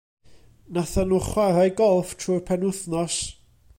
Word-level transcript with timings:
Nathon 0.77 1.11
nhw 1.11 1.19
chwarae 1.27 1.67
golff 1.81 2.17
trwy'r 2.23 2.43
penwythnos. 2.49 3.19